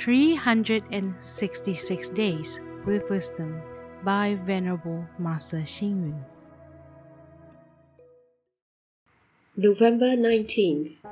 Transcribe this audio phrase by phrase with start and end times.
[0.00, 3.60] 366 Days with Wisdom
[4.02, 6.24] by Venerable Master Xing Yun.
[9.58, 11.04] November 19th.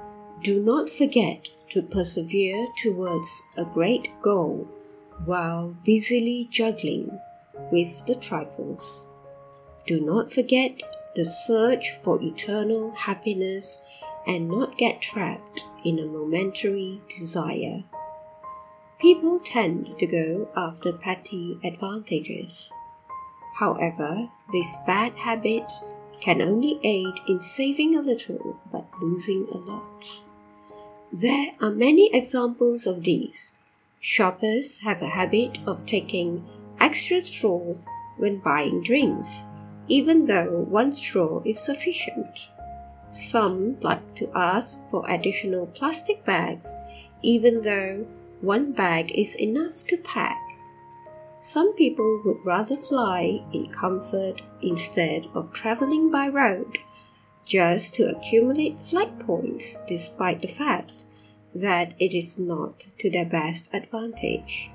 [0.42, 4.66] Do not forget to persevere towards a great goal
[5.26, 7.20] while busily juggling
[7.70, 9.06] with the trifles.
[9.86, 10.80] Do not forget
[11.14, 13.82] the search for eternal happiness
[14.26, 17.84] and not get trapped in a momentary desire.
[19.00, 22.72] People tend to go after petty advantages.
[23.60, 25.70] However, this bad habit
[26.20, 30.04] can only aid in saving a little but losing a lot.
[31.12, 33.54] There are many examples of these.
[34.00, 36.44] Shoppers have a habit of taking
[36.80, 39.42] extra straws when buying drinks,
[39.86, 42.48] even though one straw is sufficient.
[43.12, 46.74] Some like to ask for additional plastic bags,
[47.22, 48.06] even though
[48.40, 50.40] one bag is enough to pack.
[51.40, 56.78] Some people would rather fly in comfort instead of traveling by road,
[57.44, 61.04] just to accumulate flight points despite the fact
[61.54, 64.70] that it is not to their best advantage.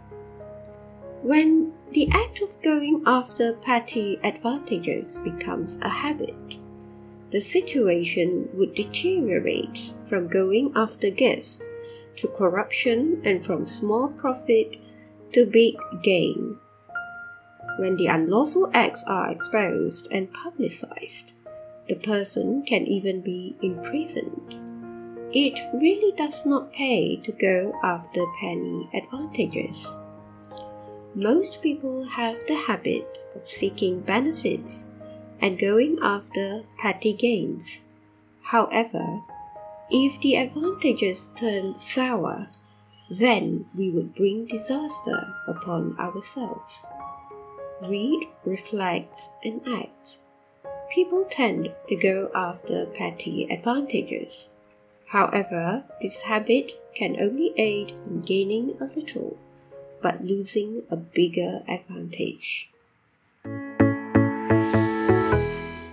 [1.22, 6.58] When the act of going after petty advantages becomes a habit,
[7.32, 11.78] the situation would deteriorate from going after gifts
[12.18, 14.78] to corruption and from small profit
[15.34, 16.58] to big gain.
[17.78, 21.34] When the unlawful acts are exposed and publicized,
[21.88, 24.56] the person can even be imprisoned.
[25.34, 29.96] It really does not pay to go after penny advantages.
[31.16, 34.88] Most people have the habit of seeking benefits
[35.42, 37.84] and going after petty gains.
[38.44, 39.22] However,
[39.94, 42.48] if the advantages turn sour,
[43.12, 46.88] then we would bring disaster upon ourselves.
[47.88, 50.18] Read, reflect, and act.
[50.92, 54.50] People tend to go after petty advantages.
[55.06, 59.38] However, this habit can only aid in gaining a little,
[60.02, 62.72] but losing a bigger advantage.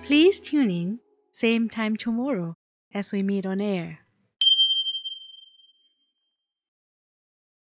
[0.05, 1.01] Please tune in,
[1.33, 2.57] same time tomorrow
[2.93, 4.01] as we meet on air.